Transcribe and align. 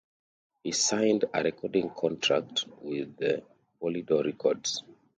He 0.63 0.71
signed 0.71 1.25
a 1.31 1.43
recording 1.43 1.91
contract 1.91 2.63
with 2.81 3.19
Polydor 3.79 4.25
Records. 4.25 4.81